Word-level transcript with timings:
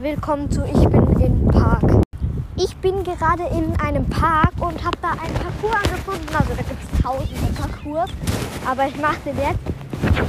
willkommen 0.00 0.50
zu 0.50 0.62
Ich 0.64 0.88
bin 0.88 1.20
im 1.20 1.48
Park. 1.48 2.02
Ich 2.56 2.76
bin 2.76 3.02
gerade 3.02 3.44
in 3.44 3.74
einem 3.80 4.06
Park 4.06 4.52
und 4.58 4.84
habe 4.84 4.98
da 5.00 5.12
einen 5.12 5.34
Parcours 5.34 5.74
angefunden. 5.84 6.36
Also 6.36 6.50
da 6.54 6.62
gibt 6.62 6.82
es 6.82 7.02
tausende 7.02 7.52
Parcours. 7.54 8.10
Aber 8.66 8.86
ich 8.86 8.96
mache 8.98 9.18
den 9.24 9.36
jetzt. 9.38 9.58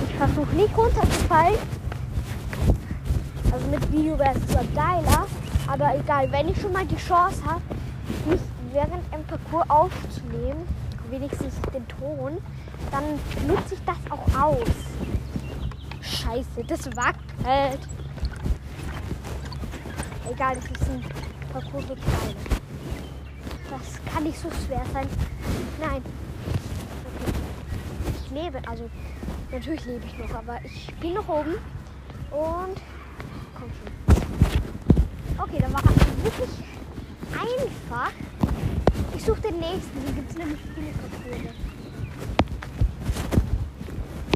Ich 0.09 0.15
versuche 0.15 0.55
nicht 0.55 0.77
runterzufallen. 0.77 1.57
Also 3.51 3.67
mit 3.69 3.91
Video 3.91 4.17
wäre 4.17 4.35
es 4.35 4.47
zwar 4.47 4.63
geiler, 4.75 5.27
aber 5.67 5.95
egal, 5.97 6.31
wenn 6.31 6.49
ich 6.49 6.61
schon 6.61 6.71
mal 6.71 6.85
die 6.85 6.97
Chance 6.97 7.41
habe, 7.45 7.61
mich 8.29 8.41
während 8.71 9.13
einem 9.13 9.25
Parcours 9.25 9.69
aufzunehmen, 9.69 10.67
wenigstens 11.09 11.55
den 11.73 11.85
Ton, 11.87 12.37
dann 12.91 13.03
nutze 13.47 13.73
ich 13.73 13.81
das 13.85 13.97
auch 14.09 14.41
aus. 14.41 14.67
Scheiße, 16.01 16.63
das 16.67 16.85
wackelt. 16.95 17.79
Egal, 20.29 20.55
das 20.55 20.65
ist 20.65 20.89
ein 20.89 21.03
Parcours 21.53 21.85
für 21.85 21.95
Kleine. 21.95 22.35
Das 23.69 24.13
kann 24.13 24.23
nicht 24.23 24.37
so 24.39 24.49
schwer 24.65 24.83
sein. 24.91 25.07
Nein. 25.79 26.01
Okay. 27.15 27.33
Ich 28.25 28.31
lebe, 28.31 28.61
also 28.67 28.89
natürlich 29.51 29.85
lebe 29.85 30.05
ich 30.05 30.17
noch, 30.17 30.35
aber 30.35 30.59
ich 30.63 30.93
bin 30.95 31.13
noch 31.13 31.27
oben. 31.29 31.53
Und 32.31 32.81
komm 33.55 33.71
schon. 33.71 33.91
Okay, 35.39 35.59
da 35.59 35.71
war 35.71 35.83
es 35.83 36.23
wirklich 36.23 36.49
einfach. 37.31 38.11
Ich 39.15 39.23
suche 39.23 39.41
den 39.41 39.59
nächsten. 39.59 40.01
Hier 40.03 40.13
gibt 40.13 40.29
es 40.31 40.37
nämlich 40.37 40.59
viele 40.75 40.91
Parcours. 40.91 41.55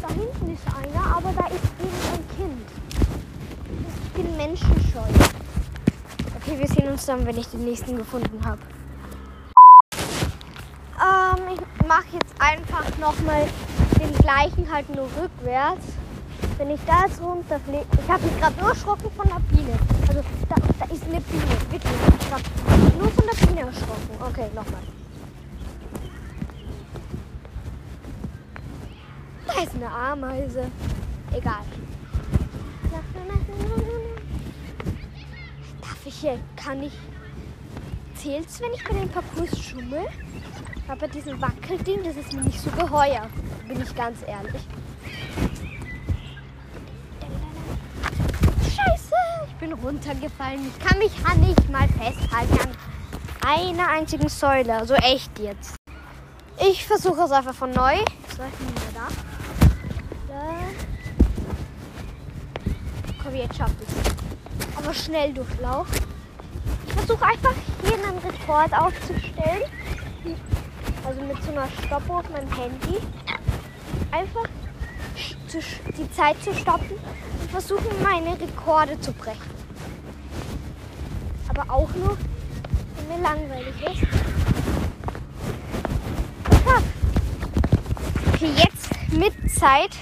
Da 0.01 0.07
hinten 0.07 0.53
ist 0.53 0.67
einer, 0.67 1.17
aber 1.17 1.33
da 1.33 1.47
ist 1.47 1.65
irgendein 1.79 2.27
Kind. 2.37 2.69
Ich 4.05 4.11
bin 4.11 4.37
menschenscheu. 4.37 5.40
Okay, 6.51 6.59
wir 6.59 6.67
sehen 6.67 6.89
uns 6.89 7.05
dann, 7.05 7.25
wenn 7.25 7.37
ich 7.37 7.47
den 7.47 7.63
nächsten 7.63 7.95
gefunden 7.95 8.45
habe. 8.45 8.59
Ähm, 10.99 11.43
ich 11.53 11.87
mache 11.87 12.07
jetzt 12.11 12.33
einfach 12.39 12.97
nochmal 12.97 13.47
den 13.97 14.13
gleichen 14.15 14.69
halt 14.69 14.93
nur 14.93 15.05
rückwärts. 15.21 15.85
Wenn 16.57 16.71
ich 16.71 16.79
da 16.85 17.05
jetzt 17.05 17.21
runterfliege. 17.21 17.85
Ich 18.03 18.11
habe 18.11 18.23
mich 18.23 18.37
gerade 18.37 18.59
nur 18.59 18.69
erschrocken 18.69 19.09
von 19.15 19.27
der 19.29 19.39
Biene. 19.55 19.79
Also 20.09 20.21
da, 20.49 20.55
da 20.79 20.93
ist 20.93 21.03
eine 21.05 21.21
Biene. 21.21 21.43
Wirklich. 21.69 21.93
Ich 22.19 22.31
habe 22.31 22.43
nur 22.99 23.09
von 23.11 23.23
der 23.31 23.47
Biene 23.47 23.61
erschrocken. 23.67 24.09
Okay, 24.19 24.47
nochmal. 24.53 24.81
Da 29.47 29.63
ist 29.63 29.75
eine 29.75 29.89
Ameise. 29.89 30.69
Egal. 31.33 31.63
Hier, 36.21 36.39
kann 36.55 36.83
ich, 36.83 36.93
zählt's, 38.13 38.61
wenn 38.61 38.71
ich 38.73 38.83
bei 38.83 38.93
den 38.93 39.09
Parcours 39.09 39.59
schummel? 39.59 40.05
Aber 40.87 41.07
diesen 41.07 41.41
Wackelding, 41.41 42.03
das 42.03 42.15
ist 42.15 42.31
mir 42.31 42.43
nicht 42.43 42.61
so 42.61 42.69
geheuer, 42.69 43.27
bin 43.67 43.81
ich 43.81 43.95
ganz 43.95 44.19
ehrlich. 44.27 44.61
Scheiße, 48.61 49.15
ich 49.47 49.55
bin 49.55 49.73
runtergefallen. 49.73 50.67
Ich 50.67 50.85
kann 50.85 50.99
mich 50.99 51.11
ja 51.27 51.33
nicht 51.37 51.67
mal 51.71 51.87
festhalten 51.87 52.69
an 53.43 53.71
einer 53.73 53.87
einzigen 53.87 54.29
Säule. 54.29 54.75
Also 54.75 54.93
echt 54.93 55.39
jetzt. 55.39 55.75
Ich 56.59 56.85
versuche 56.85 57.21
es 57.21 57.31
einfach 57.31 57.55
von 57.55 57.71
neu. 57.71 57.95
So, 58.37 58.43
ich 58.43 58.57
bin 58.59 58.69
wieder 58.69 58.91
da. 58.93 59.07
da. 60.27 60.53
Komm, 63.23 63.35
jetzt 63.35 63.57
schaff 63.57 63.71
ich 63.81 64.77
Aber 64.77 64.93
schnell 64.93 65.33
Durchlauf. 65.33 65.87
Versuche 66.93 67.25
einfach 67.25 67.53
hier 67.83 67.93
einen 67.93 68.17
Rekord 68.19 68.73
aufzustellen. 68.73 69.63
Also 71.05 71.21
mit 71.21 71.43
so 71.43 71.51
einer 71.51 71.67
Stoppuhr 71.85 72.19
auf 72.19 72.29
meinem 72.29 72.51
Handy. 72.55 72.99
Einfach 74.11 74.45
die 75.97 76.11
Zeit 76.11 76.41
zu 76.41 76.53
stoppen 76.53 76.91
und 77.41 77.51
versuchen, 77.51 77.87
meine 78.01 78.39
Rekorde 78.39 78.99
zu 79.01 79.11
brechen. 79.11 79.41
Aber 81.49 81.69
auch 81.73 81.89
nur, 81.95 82.17
wenn 82.95 83.17
mir 83.17 83.23
langweilig 83.23 83.75
ist. 83.81 84.07
Okay, 88.33 88.51
jetzt 88.55 88.89
mit 89.11 89.51
Zeit. 89.51 89.97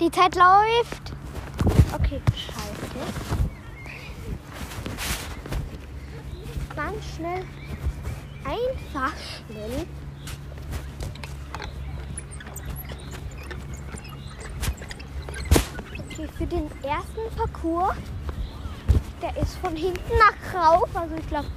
Die 0.00 0.10
Zeit 0.10 0.34
läuft. 0.34 1.12
Okay, 1.94 2.20
scheiße. 2.34 2.57
Ganz 6.88 7.04
schnell. 7.16 7.44
Einfach 8.46 9.12
schnell. 9.18 9.86
Okay, 15.98 16.28
für 16.38 16.46
den 16.46 16.70
ersten 16.82 17.36
Parcours, 17.36 17.94
der 19.20 19.36
ist 19.36 19.56
von 19.56 19.76
hinten 19.76 20.00
nach 20.18 20.54
rauf. 20.54 20.88
Also 20.94 21.14
ich 21.16 21.26
glaube, 21.28 21.48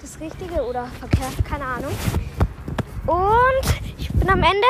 das 0.00 0.20
Richtige 0.20 0.62
oder 0.62 0.86
verkehrt, 1.00 1.44
keine 1.44 1.64
Ahnung. 1.64 1.92
Und 3.04 3.98
ich 3.98 4.12
bin 4.12 4.30
am 4.30 4.44
Ende. 4.44 4.68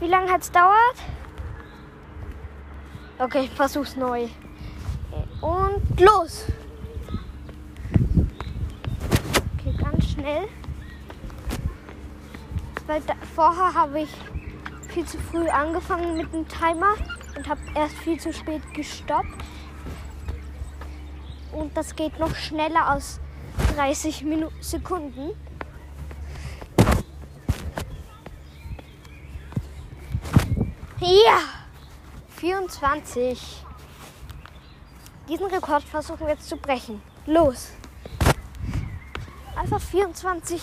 Wie 0.00 0.08
lange 0.08 0.32
hat 0.32 0.42
es 0.42 0.50
dauert? 0.50 0.96
Okay, 3.20 3.42
ich 3.44 3.50
versuch's 3.50 3.94
neu. 3.94 4.26
Und 5.40 6.00
los! 6.00 6.46
Okay, 9.60 9.74
ganz 9.76 10.07
schnell. 10.18 10.48
Weil 12.86 13.00
da, 13.02 13.14
vorher 13.34 13.74
habe 13.74 14.00
ich 14.00 14.10
viel 14.88 15.04
zu 15.04 15.18
früh 15.18 15.48
angefangen 15.48 16.16
mit 16.16 16.32
dem 16.32 16.48
Timer 16.48 16.94
und 17.36 17.48
habe 17.48 17.60
erst 17.74 17.94
viel 17.96 18.18
zu 18.18 18.32
spät 18.32 18.62
gestoppt. 18.74 19.26
Und 21.52 21.76
das 21.76 21.94
geht 21.94 22.18
noch 22.18 22.34
schneller 22.34 22.94
aus 22.94 23.20
30 23.76 24.24
Minuten, 24.24 24.62
Sekunden. 24.62 25.30
Ja! 31.00 31.40
24. 32.36 33.64
Diesen 35.28 35.46
Rekord 35.46 35.82
versuchen 35.82 36.20
wir 36.20 36.30
jetzt 36.30 36.48
zu 36.48 36.56
brechen. 36.56 37.02
Los! 37.26 37.77
Einfach 39.70 39.86
24 39.86 40.62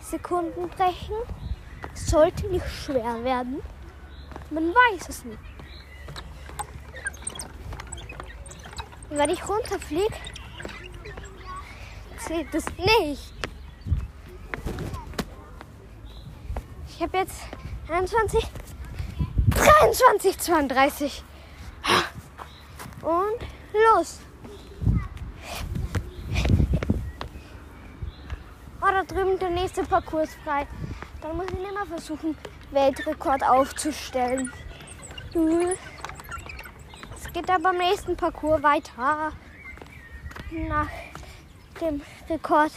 Sekunden 0.00 0.68
brechen. 0.68 1.16
Sollte 1.92 2.46
nicht 2.46 2.64
schwer 2.68 3.24
werden. 3.24 3.60
Man 4.50 4.72
weiß 4.72 5.08
es 5.08 5.24
nicht. 5.24 5.40
Und 9.10 9.18
wenn 9.18 9.30
ich 9.30 9.48
runterfliege, 9.48 10.14
zählt 12.24 12.54
es 12.54 12.64
nicht. 12.76 13.34
Ich 16.90 17.02
habe 17.02 17.18
jetzt 17.18 17.40
21, 17.88 18.46
23, 19.48 20.38
32. 20.38 21.24
Und 23.02 23.48
los. 23.96 24.20
Oh, 28.80 28.86
da 28.86 28.97
drüben 29.08 29.38
der 29.38 29.50
nächste 29.50 29.82
Parcours 29.82 30.30
frei. 30.44 30.66
Dann 31.20 31.36
muss 31.36 31.46
ich 31.46 31.58
immer 31.58 31.86
versuchen, 31.86 32.36
Weltrekord 32.70 33.42
aufzustellen. 33.42 34.52
Es 37.16 37.32
geht 37.32 37.50
aber 37.50 37.62
beim 37.64 37.78
nächsten 37.78 38.16
Parcours 38.16 38.62
weiter. 38.62 39.32
Nach 40.50 40.88
dem 41.80 42.00
Rekord, 42.28 42.72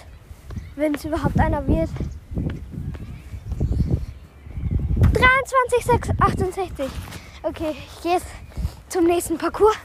wenn 0.76 0.96
es 0.96 1.06
überhaupt 1.06 1.40
einer 1.40 1.66
wird. 1.68 1.90
23, 5.14 5.86
6, 5.86 6.10
68. 6.20 6.90
Okay, 7.44 7.76
ich 7.78 8.02
gehe 8.02 8.14
jetzt 8.14 8.28
zum 8.90 9.06
nächsten 9.06 9.38
Parcours. 9.38 9.78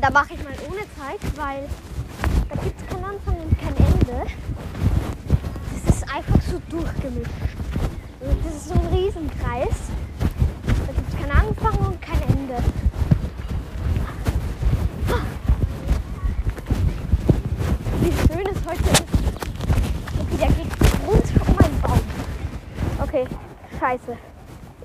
Da 0.00 0.10
mache 0.10 0.34
ich 0.34 0.42
mal 0.42 0.52
ohne 0.68 0.80
Zeit, 0.98 1.20
weil 1.36 1.68
da 2.48 2.56
gibt 2.60 2.80
es 2.80 2.91
Anfang 3.12 3.36
und 3.36 3.58
kein 3.58 3.76
Ende. 3.76 4.26
Das 5.84 5.94
ist 5.94 6.02
einfach 6.04 6.40
so 6.42 6.58
durchgemischt. 6.70 7.30
Also 8.20 8.36
das 8.42 8.54
ist 8.54 8.68
so 8.68 8.74
ein 8.74 8.86
Riesenkreis. 8.86 9.76
Da 10.86 10.92
gibt 10.92 11.08
es 11.08 11.18
keinen 11.18 11.30
Anfang 11.32 11.86
und 11.86 12.00
kein 12.00 12.22
Ende. 12.22 12.56
Wie 18.00 18.12
schön 18.12 18.46
es 18.46 18.66
heute 18.66 18.90
ist. 18.90 19.04
Okay, 20.18 20.36
der 20.38 20.48
geht 20.48 20.72
rund 21.06 21.48
um 21.48 21.56
meinen 21.56 21.80
Baum. 21.82 22.00
Okay, 23.02 23.26
scheiße. 23.78 24.16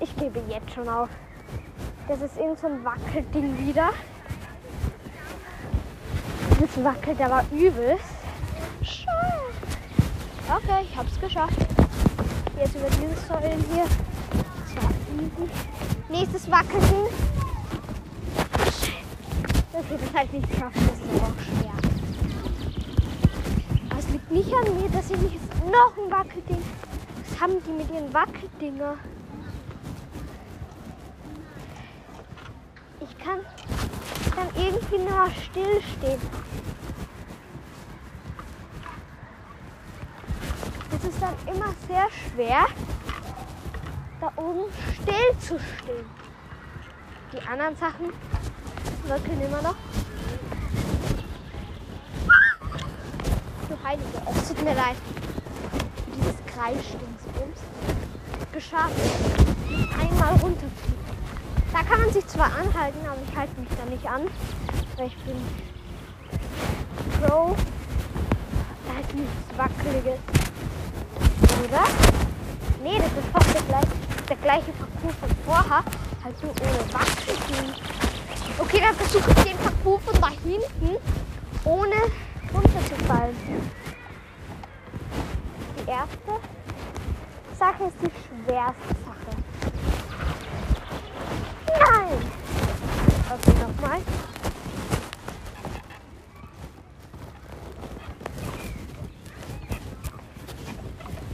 Ich 0.00 0.14
gebe 0.16 0.40
jetzt 0.50 0.70
schon 0.74 0.88
auf. 0.88 1.08
Das 2.08 2.20
ist 2.20 2.36
irgend 2.36 2.58
so 2.58 2.66
ein 2.66 2.84
Wackelding 2.84 3.66
wieder. 3.66 3.90
Das 6.60 6.84
wackelt 6.84 7.20
aber 7.22 7.44
übelst. 7.52 8.17
Scheiße. 8.88 9.68
Okay, 10.48 10.86
ich 10.90 10.96
hab's 10.96 11.20
geschafft. 11.20 11.58
Jetzt 12.58 12.74
über 12.74 12.88
diese 12.88 13.16
Säulen 13.26 13.64
hier. 13.70 13.84
Das 13.84 14.82
war 14.82 14.90
easy. 15.14 15.50
Nächstes 16.08 16.50
Wackelding. 16.50 17.06
Okay, 19.72 19.96
das 20.00 20.14
halt 20.14 20.32
nicht 20.32 20.50
geschafft. 20.50 20.76
Das 20.76 20.98
ist 20.98 21.22
auch 21.22 21.38
schwer. 21.44 21.76
Aber 23.90 24.00
es 24.00 24.08
liegt 24.08 24.30
nicht 24.30 24.52
an 24.54 24.80
mir, 24.80 24.88
dass 24.88 25.10
ich 25.10 25.18
nicht 25.18 25.38
noch 25.66 25.92
ein 25.96 26.10
Wackelding. 26.10 26.62
Was 27.28 27.40
haben 27.40 27.62
die 27.64 27.72
mit 27.72 27.90
ihren 27.92 28.12
Wackeldinger? 28.12 28.94
Ich 33.00 33.18
kann 33.24 33.40
dann 34.34 34.48
irgendwie 34.56 34.98
nur 34.98 35.30
stillstehen. 35.44 36.20
Dann 41.20 41.34
immer 41.52 41.74
sehr 41.88 42.06
schwer, 42.10 42.66
da 44.20 44.32
oben 44.36 44.72
still 44.94 45.38
zu 45.40 45.58
stehen. 45.58 46.06
Die 47.32 47.46
anderen 47.46 47.76
Sachen 47.76 48.12
wackeln 49.08 49.40
immer 49.40 49.62
noch. 49.62 49.74
Du 53.68 53.84
Heilige, 53.84 54.22
es 54.30 54.48
tut 54.48 54.62
mir 54.62 54.74
leid. 54.74 54.96
Dieses 56.16 56.36
Kreisdingsbums. 56.46 57.60
Geschafft. 58.52 58.94
Einmal 60.00 60.32
runterfliegen. 60.34 60.98
Da 61.72 61.82
kann 61.82 62.00
man 62.00 62.12
sich 62.12 62.26
zwar 62.28 62.46
anhalten, 62.46 63.04
aber 63.06 63.20
ich 63.28 63.36
halte 63.36 63.60
mich 63.60 63.68
da 63.76 63.84
nicht 63.86 64.06
an. 64.06 64.22
Weil 64.96 65.08
ich 65.08 65.16
bin 65.24 65.36
Pro. 67.20 67.56
Da 68.86 69.00
ist 69.00 69.14
nichts 69.14 69.58
Wackeliges. 69.58 70.47
Oder? 71.64 71.84
Nee, 72.82 72.98
das 72.98 73.12
ist 73.12 73.28
fast 73.32 73.54
der 73.54 73.62
gleiche, 73.62 73.94
der 74.28 74.36
gleiche 74.36 74.72
Parcours 74.72 75.14
von 75.20 75.30
vorher. 75.44 75.82
Halt 76.24 76.42
nur 76.42 76.52
ohne 76.52 76.92
Wackeln. 76.92 77.74
Okay, 78.58 78.80
dann 78.80 78.94
versuche 78.94 79.30
ich 79.30 79.42
den 79.44 79.56
Parcours 79.58 80.02
von 80.04 80.20
da 80.20 80.28
hinten 80.28 80.96
ohne 81.64 81.96
runterzufallen. 82.52 83.36
Die 85.76 85.90
erste 85.90 86.40
Sache 87.58 87.84
ist 87.84 87.96
die 88.02 88.10
schwerste 88.46 88.94
Sache. 89.04 89.32
Nein! 91.78 92.18
Okay, 93.30 93.54
nochmal. 93.60 94.00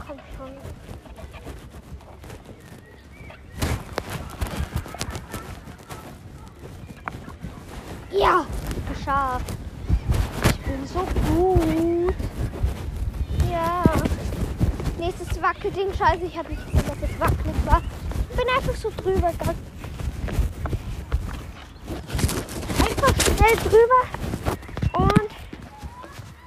Komm 0.06 0.18
schon. 0.36 0.52
Ja, 8.10 8.46
geschafft. 9.04 9.52
Ich 10.48 10.60
bin 10.62 10.86
so 10.86 11.00
gut. 11.34 12.14
Ja. 13.50 13.82
Nächstes 14.98 15.42
Wackelding. 15.42 15.92
Scheiße, 15.92 16.24
ich 16.24 16.38
habe 16.38 16.48
nicht 16.50 16.64
gesehen, 16.66 16.84
dass 16.88 17.10
es 17.10 17.20
wackelig 17.20 17.54
war. 17.66 17.82
Bin 18.34 18.48
einfach 18.56 18.74
so 18.74 18.90
drüber 18.96 19.30
gegangen. 19.30 19.58
Einfach 22.78 23.14
schnell 23.22 23.56
drüber. 23.56 24.02
Und 24.94 25.30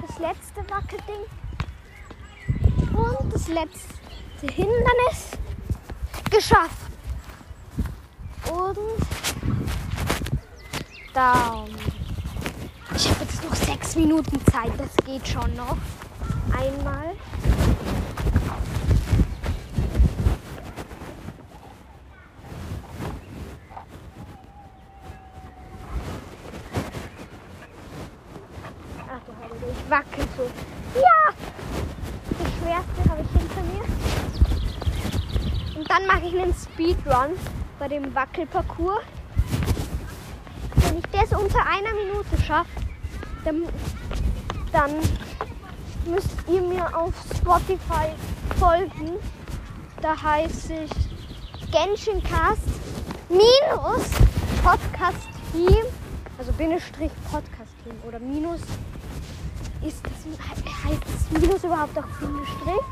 das 0.01 0.19
letzte 0.19 0.69
Wackelding. 0.69 1.25
Und 2.94 3.33
das 3.33 3.48
letzte 3.48 4.48
Hindernis 4.51 5.31
geschafft. 6.31 6.88
Und 8.50 8.77
Daumen. 11.13 11.98
Ich 12.98 13.07
habe 13.10 13.24
jetzt 13.25 13.44
noch 13.44 13.56
sechs 13.88 13.95
Minuten 13.95 14.38
Zeit, 14.51 14.72
das 14.78 14.94
geht 15.06 15.25
schon 15.25 15.54
noch. 15.56 15.78
Einmal. 16.51 17.16
Ich 29.69 29.89
wackel 29.89 30.25
so. 30.36 30.50
Ja! 31.00 31.34
Das 32.30 32.48
schwerste 32.60 33.10
habe 33.10 33.22
ich 33.22 33.30
hinter 33.39 33.63
mir. 33.72 33.86
Und 35.80 35.89
dann 35.89 36.07
mache 36.07 36.28
ich 36.28 36.39
einen 36.39 36.54
Speedrun 36.54 37.38
bei 37.80 37.88
dem 37.88 38.13
Wackelparcours. 38.13 39.04
Wenn 40.75 40.98
ich 40.98 41.06
das 41.12 41.31
unter 41.39 41.66
einer 41.66 41.94
Minute 41.94 42.38
schaffe, 42.45 42.87
dann, 43.48 43.64
dann 44.74 44.92
müsst 46.06 46.30
ihr 46.48 46.62
mir 46.62 46.86
auf 46.98 47.14
Spotify 47.38 48.12
folgen. 48.60 49.14
Da 50.02 50.22
heiße 50.22 50.74
ich 50.74 51.72
Genshin 51.72 52.22
Cast 52.24 52.68
minus 53.30 54.10
Podcast 54.64 55.28
Team, 55.52 55.86
also 56.38 56.52
Bindestrich 56.54 57.12
Podcast 57.32 57.72
Team 57.84 57.96
oder 58.06 58.20
minus 58.20 58.62
ist 59.82 60.02
das, 60.04 60.84
heißt 60.84 61.02
das 61.06 61.42
Minus 61.42 61.64
überhaupt 61.64 61.98
auch 61.98 62.08
Bindestrich? 62.20 62.84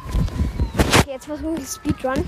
Okay, 0.99 1.11
jetzt 1.11 1.25
versuche 1.25 1.59
ich 1.59 1.67
Speedrun. 1.67 2.27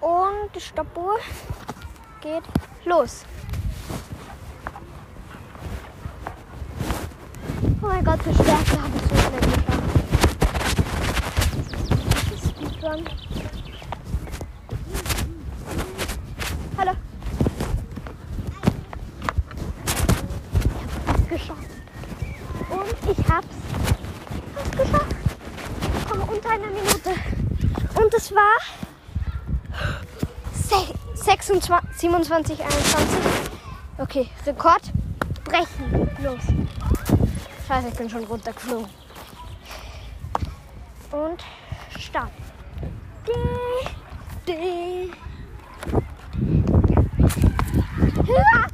Und 0.00 0.54
die 0.54 0.60
Stoppuhr 0.60 1.18
geht 2.20 2.42
los. 2.88 3.24
Oh 7.82 7.86
mein 7.86 8.04
Gott, 8.04 8.18
das 8.24 8.34
Schwerste 8.34 8.82
habe 8.82 8.96
ich 8.96 9.02
so 9.02 9.16
schnell 9.28 9.40
geschafft. 9.40 9.88
Speedrun. 12.48 13.04
Hallo. 16.78 16.92
Ich 21.04 21.06
habe 21.06 21.18
es 21.18 21.28
geschafft. 21.28 21.70
Und 22.70 22.96
ich 23.10 23.28
habe 23.28 23.46
es 24.64 24.70
geschafft. 24.70 25.16
Komm, 26.10 26.20
unter 26.28 26.50
einer 26.50 26.66
Minute. 26.68 27.10
Und 27.94 28.14
es 28.14 28.34
war 28.34 28.56
26, 31.22 31.82
27, 31.96 32.60
21. 32.60 33.50
Okay, 33.98 34.28
Rekord 34.46 34.82
brechen. 35.44 36.08
Los. 36.22 36.40
Scheiße, 37.66 37.88
ich 37.88 37.94
bin 37.94 38.08
schon 38.08 38.24
runtergeflogen. 38.24 38.88
Und 41.10 41.44
Start. 41.98 42.30
Dä, 43.26 43.32
dä. 44.46 45.10
Ja. 48.26 48.66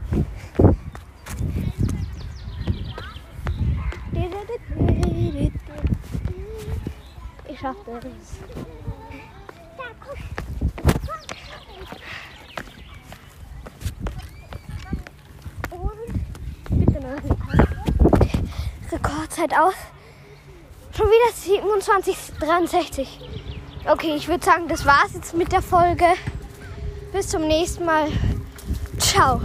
Ich 7.49 7.61
schaff 7.61 7.77
das. 7.87 8.45
Rekordzeit 19.15 19.53
aus. 19.57 19.75
Schon 20.97 21.07
wieder 21.07 21.33
27, 21.33 22.17
63. 22.41 23.21
Okay, 23.87 24.15
ich 24.17 24.29
würde 24.29 24.45
sagen, 24.45 24.69
das 24.69 24.85
war's 24.85 25.15
jetzt 25.15 25.35
mit 25.35 25.53
der 25.53 25.63
Folge. 25.63 26.07
Bis 27.13 27.29
zum 27.29 27.47
nächsten 27.47 27.85
Mal. 27.85 28.09
Ciao. 28.99 29.41